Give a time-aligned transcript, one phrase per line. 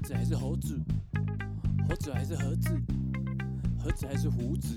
[0.00, 0.78] 子还是猴子？
[1.88, 2.70] 猴子还是盒子？
[3.82, 4.76] 盒子还是胡子？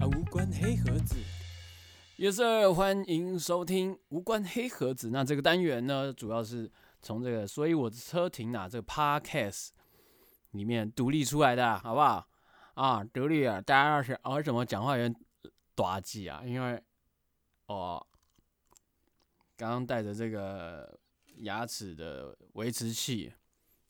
[0.00, 1.16] 啊，无关黑盒子。
[2.18, 5.10] Yes sir，欢迎收听无关黑盒子。
[5.10, 6.70] 那这个单元呢，主要是
[7.00, 9.68] 从这个，所以我的车停哪这个 Podcast
[10.50, 12.26] 里面独立出来的，好不好？
[12.74, 13.60] 啊，独立啊！
[13.60, 15.14] 大家要是为什么讲话有点
[15.74, 16.42] 短记啊？
[16.44, 16.82] 因为
[17.66, 18.06] 哦，
[19.56, 20.98] 刚刚带着这个
[21.38, 23.32] 牙齿的维持器。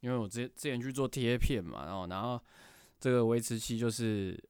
[0.01, 2.41] 因为我之之前去做贴片嘛，然后然后
[2.99, 4.43] 这个维持器就是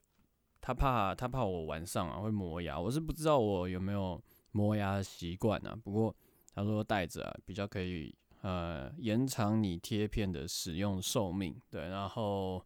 [0.61, 5.77] 他怕他怕我晚上啊会磨牙，我是不知道我有没有磨牙的习惯啊。
[5.83, 6.15] 不过
[6.55, 12.65] 他说带着啊比较可以呃延长你贴片的使用寿命，对，然后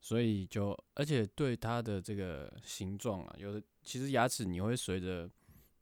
[0.00, 5.30] 所以就而且对它的这个形状啊，有的其实牙齿你会随着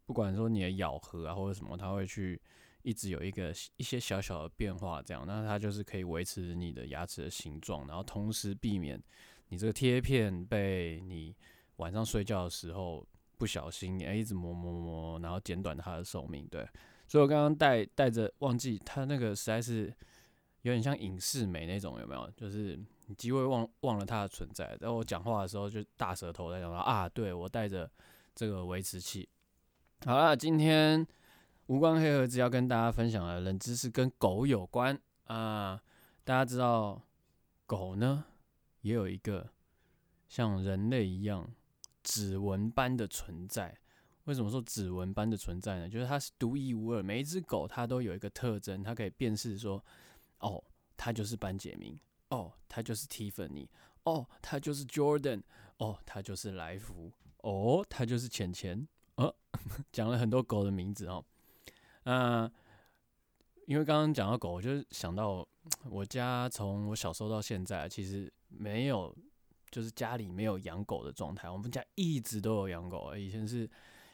[0.07, 2.41] 不管说你的咬合啊或者什么，它会去。
[2.83, 9.01] 一直有一个一些小小的变化，这样，那它就是可以维持你的牙齿的形状，然后同时避免
[9.49, 11.35] 你这个贴片被你
[11.77, 13.07] 晚上睡觉的时候
[13.39, 16.47] 不小心哎一直磨磨磨，然后减短它的寿命。
[16.49, 16.69] 对，
[17.07, 19.93] 所以我刚刚带带着忘记它那个实在是
[20.63, 22.31] 有点像影视美那种，有没有？
[22.37, 27.91] 就是你机会忘忘了它的存在，然后我讲话的时候就大舌头在讲说啊，对我带着
[28.35, 29.29] 这个维持器。
[30.05, 31.07] 好了，今天。
[31.73, 35.83] 无关黑盒子要跟大家分享的冷知识跟狗有关啊！
[36.23, 37.01] 大家知道
[37.65, 38.27] 狗呢
[38.83, 39.49] 也有一个
[40.29, 41.51] 像人类一样
[42.03, 43.75] 指纹般的存在。
[44.25, 45.89] 为什么说指纹般的存在呢？
[45.89, 49.83] 就是它是独一无二，每一只狗它都有一个特征，它可以辨识说，
[50.41, 50.63] 哦，
[50.99, 51.99] 它就是班杰明，
[52.29, 53.67] 哦，它就是 Tiffany，
[54.03, 55.43] 哦，它就是 Jordan，
[55.79, 58.87] 哦，它就是来福，哦，它就是浅浅。
[59.15, 59.35] 呃，
[59.91, 61.25] 讲了很多狗的名字哦。
[62.05, 62.51] 那
[63.67, 65.47] 因为刚刚讲到狗，我就想到
[65.89, 69.17] 我家从我小时候到现在，其实没有
[69.71, 71.49] 就是家里没有养狗的状态。
[71.49, 73.71] 我们家一直都有养狗，以前是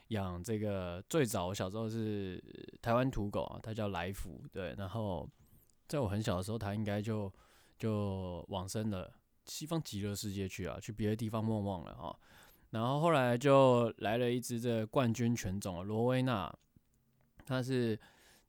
[0.08, 2.42] 养这个最早我小时候是
[2.82, 4.74] 台湾土狗啊，它叫来福，对。
[4.76, 5.26] 然后
[5.86, 7.32] 在我很小的时候，它应该就
[7.78, 9.10] 就往生了，
[9.46, 12.14] 西方极乐世界去啊，去别的地方梦望了啊。
[12.70, 16.54] 然后后来就来了一只这冠军犬种啊罗威纳。
[17.48, 17.98] 他是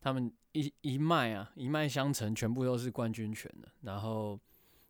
[0.01, 3.69] 他们一一脉啊，一脉相承，全部都是冠军犬的。
[3.81, 4.39] 然后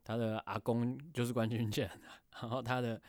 [0.03, 1.89] 他的阿公就是冠军犬，
[2.33, 3.01] 然后他的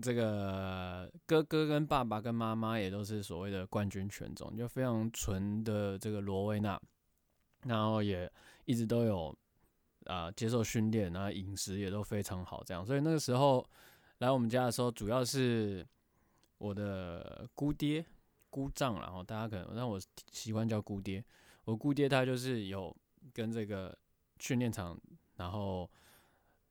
[0.00, 6.80] 这个哥哥跟爸爸跟妈妈也都是所谓的冠军犬种，就非常纯的这个罗威纳。
[7.66, 8.30] 然后也
[8.66, 9.36] 一直都有
[10.04, 12.84] 啊接受训练，然后饮食也都非常好，这样。
[12.84, 13.66] 所以那个时候
[14.18, 15.86] 来我们家的时候，主要是
[16.58, 18.04] 我的姑爹。
[18.54, 20.00] 姑丈，然后大家可能让我
[20.30, 21.24] 习惯叫姑爹。
[21.64, 22.96] 我姑爹他就是有
[23.32, 23.98] 跟这个
[24.38, 24.96] 训练场，
[25.34, 25.90] 然后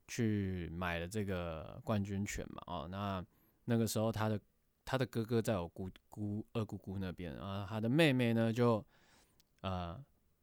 [0.08, 2.62] 去买了这个冠军犬嘛。
[2.68, 3.22] 哦，那
[3.66, 4.40] 那个时候他的
[4.86, 8.82] 他的哥哥在我姑姑二姑姑那边啊，他的妹妹呢就
[9.60, 10.02] 呃，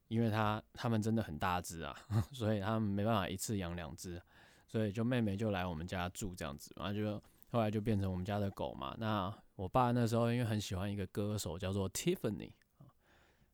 [0.09, 1.97] 因为他他们真的很大只啊，
[2.33, 4.21] 所以他们没办法一次养两只，
[4.67, 8.95] 所以就妹妹就来我们家住这样子，然后就后来就变成我们家的狗嘛。
[8.99, 12.87] 那我爸那时候因为很喜欢一个歌手叫做 Tiffany 啊，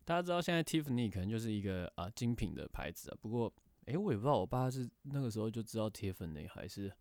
[0.04, 3.18] 大家知道现在 Tiffany 可能就是一个啊精品的牌子啊。
[3.20, 3.52] 不过，
[3.86, 6.92] 诶，我也不知道我爸是那个时候就知道 Tiffany 还是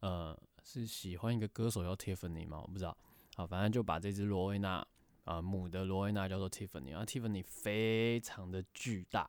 [0.00, 2.60] 呃是喜欢一个歌手叫 Tiffany 吗？
[2.60, 2.96] 我不知道。
[3.36, 4.86] 好，反正就把这只罗威纳
[5.24, 9.28] 啊母的罗威纳叫做 Tiffany，然后 Tiffany 非常的巨大，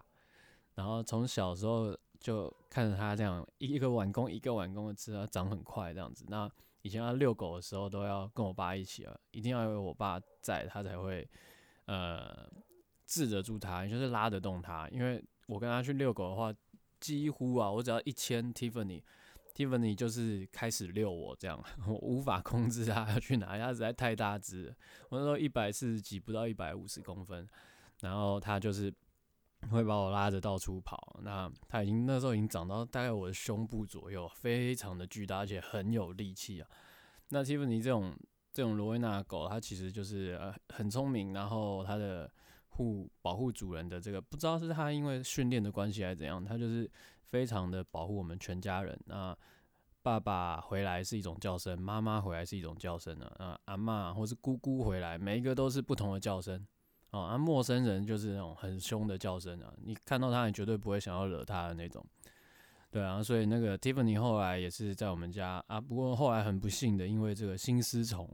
[0.76, 6.24] 然后从小时候就看着它这样一个碗工一个碗工的吃，它长很快这样子。
[6.28, 6.48] 那
[6.86, 11.28] 以前他遛狗的时候都要跟我爸一起啊，一定要有我爸在，他才会
[11.86, 12.48] 呃
[13.08, 14.88] 治得住他，就是拉得动他。
[14.90, 16.54] 因为我跟他去遛狗的话，
[17.00, 21.60] 几乎啊，我只要一牵 Tiffany，Tiffany 就是开始遛我这样，
[21.90, 24.68] 我无法控制他要去哪，他实在太大只。
[25.10, 27.50] 我那时候一百四十几，不到一百五十公分，
[28.02, 28.94] 然后他就是
[29.70, 31.20] 会把我拉着到处跑。
[31.22, 36.70] 那他已经那时候已经长到大概我的胸部左右，非常的巨大，而且很有力气啊。
[37.30, 38.16] 那蒂芙尼这种
[38.52, 42.32] 这种罗威纳狗，它其实就是呃很聪明，然后它的
[42.70, 46.90] 护保护主人的这个不知道是它因为训练的关系还是怎样，它就是
[47.24, 49.00] 非常的保护我们全家人。
[49.06, 49.36] 那
[50.02, 56.64] 爸爸回来是一种叫声，妈妈回来是一种叫声啊，啊阿妈或是姑姑回来，每一个都是不同的叫声
[57.22, 57.34] 啊。
[57.34, 62.06] 啊陌生人就是那种很凶的叫声啊，你看到它你绝对不会想要惹它的那种。
[62.92, 68.26] 对啊，所以那个 Tiffany 后来也是在我们家啊，不过后来很不幸的，因为这个心丝虫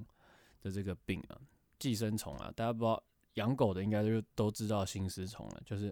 [0.61, 1.37] 的这个病啊，
[1.79, 3.01] 寄生虫啊，大家不知道
[3.33, 5.91] 养狗的应该就都知道心丝虫了，就是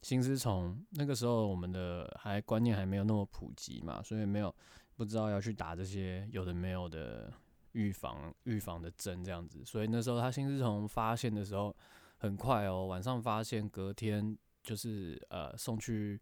[0.00, 4.54] 新丝虫那个时候我们的还观念还没有那么普及嘛，所以没有
[4.96, 7.30] 不知道要去打这些有的没有的
[7.72, 11.76] 预防预防的针这样子，所以那时候他新丝虫发现的时候
[12.20, 16.18] 很快哦，晚上发现隔天就是呃送去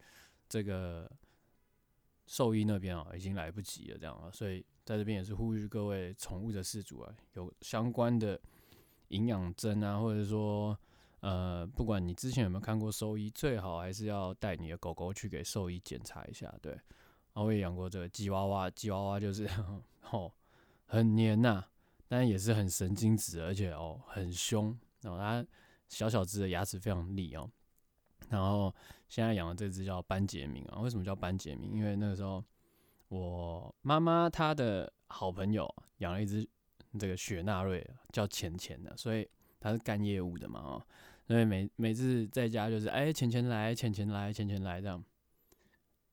[0.49, 1.09] 这个
[2.27, 8.41] 兽医那边啊，已经来不及了这样啊，所以在这边也是呼吁各位宠物的饲主啊，有相关的
[9.09, 10.77] 营养针啊，或者说。
[11.21, 16.49] 呃，不管你之前有没有看过兽医，最好还是要带你的狗狗去给兽医检查一下。
[16.63, 16.83] 对，然
[17.35, 19.51] 后我也养过这个吉娃娃，吉娃娃就是
[20.13, 20.33] 哦
[20.87, 21.65] 很黏呐，
[22.07, 24.79] 但也是很神经质，而且哦很凶。
[25.01, 25.45] 然后它
[25.89, 27.51] 小小只的牙齿非常利哦。
[28.31, 28.75] 然后
[29.09, 31.73] 现在养的这只叫班杰明啊，为什么叫班杰明？
[31.73, 32.45] 因为那个时候
[33.09, 36.47] 我妈妈她的好朋友养了一只
[36.99, 40.87] 这个雪纳瑞，叫钱钱的，所以它是干业务的嘛哦。
[41.27, 45.03] 所以每每次在家就是哎钱钱来钱钱来钱钱来这样，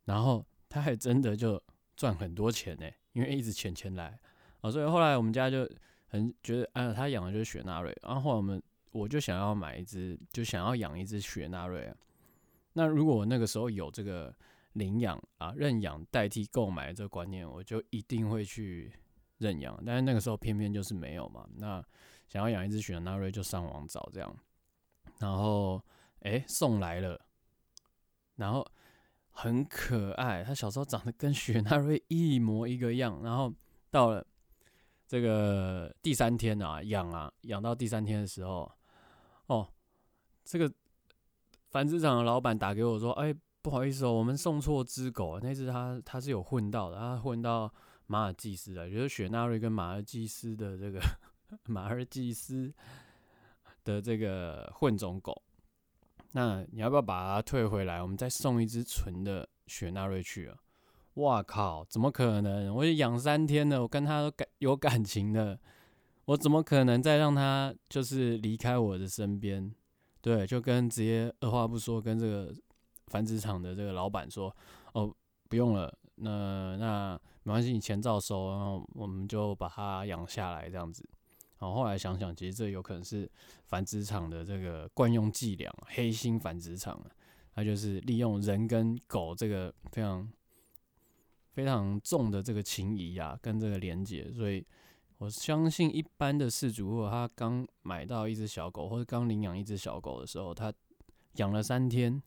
[0.03, 1.61] 然后他还真的就
[1.95, 4.19] 赚很多钱呢，因为一直钱钱来
[4.59, 5.69] 啊，所以后来我们家就
[6.07, 8.61] 很觉得啊，他养的就是雪纳瑞，然后后来我们
[8.95, 11.95] 我就想要买一只，就想要养一只雪纳瑞啊。
[12.71, 14.33] 那如果我那个时候有这个
[14.73, 18.93] 领养啊认养代替购买这个观念，我就一定会去
[19.37, 21.45] 认养，但是那个时候偏偏就是没有嘛。
[21.57, 21.83] 那
[22.29, 24.33] 想要养一只雪纳瑞，就上网找这样。
[25.19, 25.81] 然后，
[26.21, 27.19] 哎，送来了，
[28.37, 28.65] 然后
[29.29, 30.41] 很可爱。
[30.41, 33.21] 它小时候长得跟雪纳瑞一模一个样。
[33.21, 33.53] 然后
[33.91, 34.25] 到了
[35.05, 38.69] 这个第三天啊，养啊，养到第三天的时候，
[39.47, 39.67] 哦，
[40.43, 40.71] 这个
[41.69, 45.39] 繁殖场的老板打给我说：“哎，不好意思哦，我们送错只狗。
[45.39, 47.71] 那只他他是有混到的，他混到
[48.07, 50.99] 马尔济斯的，就是雪纳瑞跟马尔济斯的这个
[51.67, 52.73] 马尔济斯。”
[53.85, 55.43] 的这个混种狗，
[56.31, 58.01] 那你要不要把它退回来？
[58.01, 60.57] 我们再送一只纯的雪纳瑞去啊！
[61.13, 62.73] 哇靠，怎么可能？
[62.73, 65.59] 我养三天了，我跟它感有感情的，
[66.25, 69.73] 我怎么可能再让它就是离开我的身边？
[70.21, 72.53] 对，就跟直接二话不说跟这个
[73.07, 74.55] 繁殖场的这个老板说
[74.93, 75.13] ：“哦，
[75.47, 81.07] 不用了，那那没关系，你钱照收，然后我们就把它养下来这样子。”
[81.59, 83.29] 然后后来想想，其实这有可能是
[83.65, 87.11] 繁殖场的这个惯用伎俩，黑心繁殖场啊，
[87.53, 90.27] 它就是利用人跟狗这个非常
[91.53, 94.65] 非常重的这个情谊啊，跟这个连接，所以
[95.17, 100.73] 我相信一般的饲主，如果他刚买到一只小狗或者刚领养一只小狗的时候，他
[101.33, 102.21] 养了三天，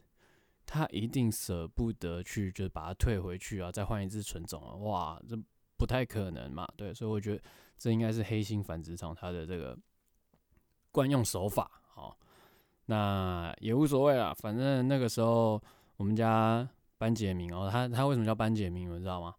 [0.67, 5.39] 他一定舍不得去，就是把它退回去啊，再换一只纯种啊，哇，这
[5.77, 7.43] 不太可能嘛，对，所以我觉得。
[7.81, 9.79] 这应该是黑心繁殖场它的这个
[10.91, 12.19] 惯用手法，好，
[12.87, 15.63] 那也无所谓啦，反正那个时候
[15.97, 16.69] 我们家
[16.99, 19.33] 班杰明哦，他他为什么叫班杰明，你们知道吗？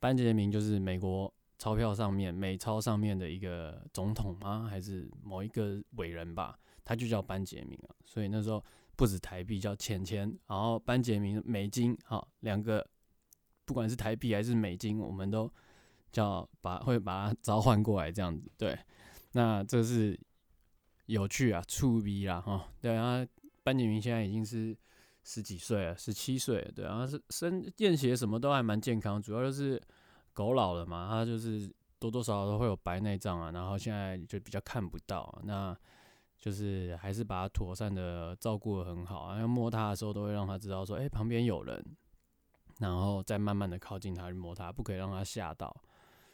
[0.00, 4.66] 班杰明就是美国钞票上面美钞上面的一个总统吗？
[4.68, 6.58] 还是某一个伟人吧？
[6.84, 8.64] 他就叫班杰明啊，所以那时候
[8.96, 12.86] 不止台币叫钱钱，然后班杰明美金，好，两个
[13.64, 15.50] 不管是台币还是美金，我们都。
[16.14, 18.78] 叫把会把它召唤过来这样子，对，
[19.32, 20.16] 那这是
[21.06, 23.26] 有趣啊，触鼻啦哈，对啊，
[23.64, 24.78] 班杰明现在已经是
[25.24, 29.82] 十几岁了，十七岁，对啊，是身验血什么都还蛮健康，主要就是
[30.34, 35.74] 狗老了嘛，它就是多多少少都会有白内障啊，然后现在就比较看不到，那
[36.36, 41.82] 就是还是把它妥善的照顾的很好啊，要摸它的时候都会让它知道说，哎，旁边有人，
[42.80, 45.74] 然后再慢慢的靠近它去摸它，不可以让它吓到。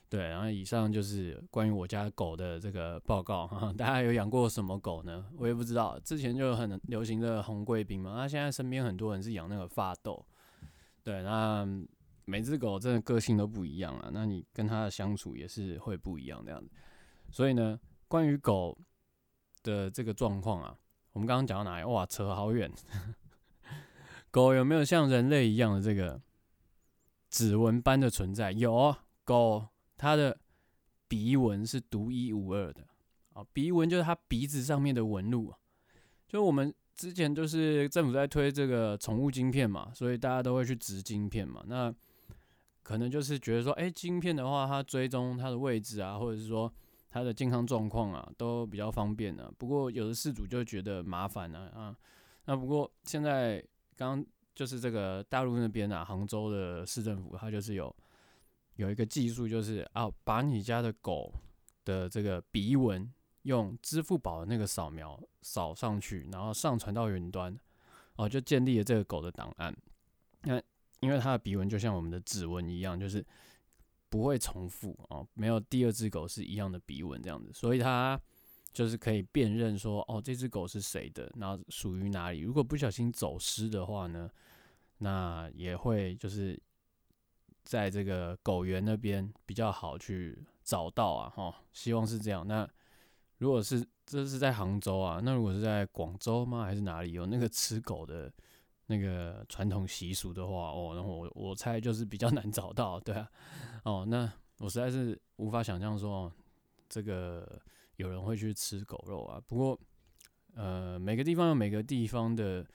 [0.09, 3.47] 对，然后以上就是关于我家狗的这个报告。
[3.79, 5.25] 大家有养过什么狗呢？
[5.37, 5.97] 我也不知道。
[6.01, 10.27] 之前就很流行的红贵宾嘛，那现在身边很多人是养那个发豆。
[11.05, 11.65] 对，那
[12.31, 16.71] 每只狗真的个性都不一样啊，那你跟它的相处也是会不一样这样子。
[17.31, 18.79] 所以呢，关于狗
[19.65, 20.79] 的这个状况啊，
[21.13, 21.85] 我们刚刚讲到哪里？
[21.85, 22.71] 哇，扯好远。
[24.31, 26.23] 狗有没有像人类一样的这个
[27.29, 28.53] 指纹般的存在？
[28.53, 28.95] 有，
[29.25, 29.67] 狗。
[30.03, 30.41] 它的
[31.09, 32.87] 鼻纹是独一无二的
[33.35, 35.59] 啊，鼻纹就是它鼻子上面的纹路啊。
[36.27, 41.63] 就我们之前就是政府在推这个宠物晶片嘛，所以大家都会去植晶片嘛。
[41.67, 41.95] 那
[42.91, 46.73] 可能就是觉得说，哎，晶片的话，它追踪它的位置啊，或者是说
[47.09, 49.49] 它的健康状况啊，都比较方便的。
[49.57, 51.97] 不过有的事主就觉得麻烦啊啊。
[52.47, 57.95] 那不过现在刚就是这个大陆那边啊，杭州的市政府，它就是有。
[58.77, 61.31] 有一个技术就是啊，把你家的狗
[61.85, 67.55] 的这个鼻纹用支付宝的那个扫描扫上去，然后上传到云端，
[68.17, 69.77] 哦，就建立了这个狗的档案。
[70.45, 70.59] 那
[71.01, 73.25] 因为它的鼻纹就像我们的指纹一样，就是
[74.09, 78.21] 不会重复哦，没有第二只狗是一样的鼻纹这样子，所以它
[78.73, 82.41] 就是可以辨认说，哦，这只狗是谁的，然后属于哪里。
[82.41, 84.31] 如果不小心走失的话呢，
[84.99, 86.61] 那也会就是
[87.65, 92.47] 在这个狗园那边比较好去找到啊，哈，希望是这样。
[92.47, 92.69] 那
[93.39, 96.65] 如果是这是在杭州啊，那如果是在广州吗？
[96.65, 98.31] 还是哪里有那个吃狗的？
[98.91, 103.31] 那个传统习俗的话，哦，然后我我猜就是比较难找到，对啊，
[103.85, 104.29] 哦，那
[104.59, 106.33] 我实在是无法想象说
[106.89, 107.63] 这个
[107.99, 109.41] 有人会去吃狗肉啊。
[109.47, 109.81] 不过，
[110.55, 112.67] 呃，每个地方有每个地方的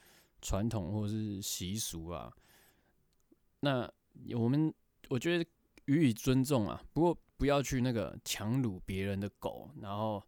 [0.41, 2.31] 传统或者是习俗啊。
[3.59, 3.91] 那
[4.37, 4.73] 我们
[5.09, 5.45] 我觉得
[5.87, 10.23] 予以尊重啊，不过不要去那个强掳别人的狗，然后。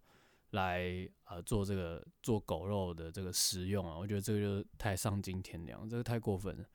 [0.52, 6.66] 来啊，做这个做狗肉的这个食用啊，我觉得这个就太丧尽天良，这个太过分了。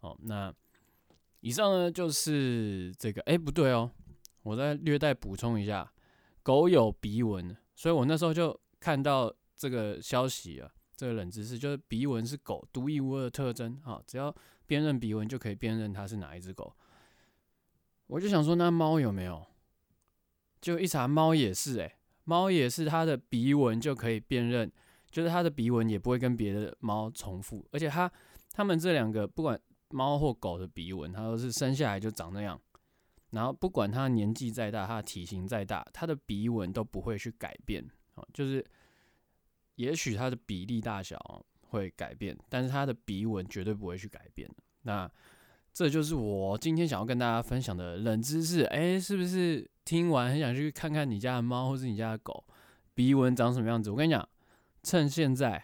[0.00, 0.52] 哦，那
[1.40, 3.90] 以上呢就是这个，哎，不对哦，
[4.42, 5.92] 我再略带补充一下，
[6.42, 14.34] 狗有鼻纹，所以我那时候就看到这个消息啊，这个冷知识就是鼻纹是狗独一无二的特征啊，只要
[14.66, 16.74] 辨认鼻纹就可以辨认它是哪一只狗。
[18.08, 19.46] 我就想说，那猫有没有？
[20.60, 21.99] 就一查，猫也是，哎。
[22.30, 24.70] 猫也是，它的鼻纹就可以辨认，
[25.10, 28.08] 就是它的鼻纹也不会跟别的猫重复，而且它
[28.52, 32.60] 它们这两个不管猫或狗的鼻纹，它都是生下来就长那样，
[33.30, 37.84] 然后不管它年纪再大，它的体型再大，它的鼻纹都不会去改变，
[38.14, 38.64] 哦，就是
[39.74, 44.48] 也许它的比例大小会改变，但是它的鼻纹绝对不会去改变。
[44.82, 45.10] 那
[45.72, 52.44] 这就是我今天想要跟大家分享的冷知识，哎，是不是听完很想去看看你家的猫或是你家的狗
[52.94, 53.90] 鼻纹长什么样子？
[53.90, 54.28] 我跟你讲，
[54.82, 55.62] 趁现在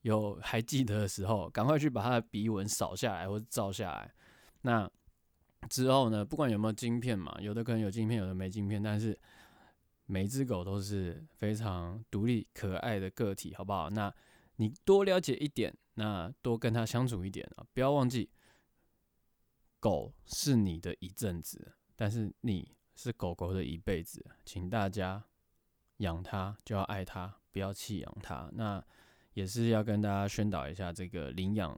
[0.00, 4.10] 有还记得的时候，赶快去把它的鼻纹扫下来或者照下来。
[4.62, 4.90] 那
[5.68, 9.16] 之后呢，不管有没有晶片嘛，有的可能有晶片，有的没晶片，但是
[10.06, 13.88] 每只狗都是非常独立可爱的个体，好不好？
[13.90, 14.12] 那
[14.56, 18.28] 你多了解一点，那多跟它相处一点啊，不要忘记。
[19.82, 25.24] 狗是你的一阵子，但是你是狗狗的一辈子，请大家
[25.96, 28.48] 养它就要爱它，不要弃养它。
[28.52, 28.80] 那
[29.34, 31.76] 也是要跟大家宣导一下这个领养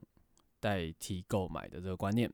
[0.59, 2.31] 代替购买的这个观念。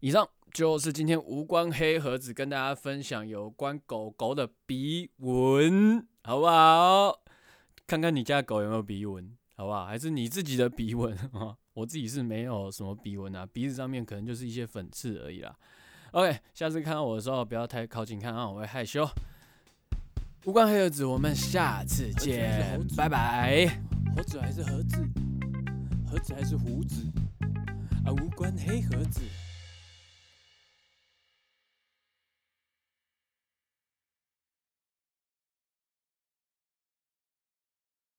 [0.00, 7.22] 以上就是今天无关黑盒子跟大家分享有关狗狗的鼻纹，好不好？
[7.86, 9.86] 看看你家狗有没有鼻纹，好不好？
[9.86, 11.58] 还是你自己的鼻纹啊？
[11.72, 15.56] 我自己是没有什么鼻纹啊，鼻子上面可能就是一些粉刺而已啦。
[16.12, 19.08] OK，下次看到我的时候不要太靠近看啊，我会害羞。
[20.44, 23.80] 无关黑盒子，我们下次见，拜拜。
[24.16, 24.96] 猴子还是盒子，
[26.10, 27.06] 盒子还是胡子
[28.04, 28.10] 啊？
[28.10, 29.20] 无关黑盒子。